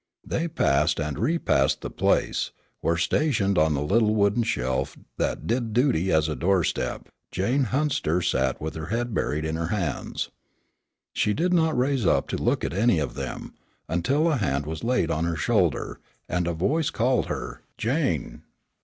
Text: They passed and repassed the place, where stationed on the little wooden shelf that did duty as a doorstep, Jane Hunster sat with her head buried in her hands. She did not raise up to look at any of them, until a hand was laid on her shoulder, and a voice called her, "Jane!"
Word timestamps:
They 0.25 0.47
passed 0.47 0.99
and 0.99 1.19
repassed 1.19 1.81
the 1.81 1.91
place, 1.91 2.49
where 2.79 2.97
stationed 2.97 3.59
on 3.59 3.75
the 3.75 3.83
little 3.83 4.15
wooden 4.15 4.41
shelf 4.41 4.97
that 5.17 5.45
did 5.45 5.73
duty 5.73 6.11
as 6.11 6.27
a 6.27 6.35
doorstep, 6.35 7.07
Jane 7.31 7.65
Hunster 7.65 8.19
sat 8.19 8.59
with 8.59 8.73
her 8.73 8.87
head 8.87 9.13
buried 9.13 9.45
in 9.45 9.57
her 9.57 9.67
hands. 9.67 10.31
She 11.13 11.35
did 11.35 11.53
not 11.53 11.77
raise 11.77 12.07
up 12.07 12.27
to 12.29 12.37
look 12.37 12.65
at 12.65 12.73
any 12.73 12.97
of 12.97 13.13
them, 13.13 13.53
until 13.87 14.27
a 14.31 14.37
hand 14.37 14.65
was 14.65 14.83
laid 14.83 15.11
on 15.11 15.25
her 15.25 15.35
shoulder, 15.35 15.99
and 16.27 16.47
a 16.47 16.53
voice 16.53 16.89
called 16.89 17.27
her, 17.27 17.61
"Jane!" 17.77 18.41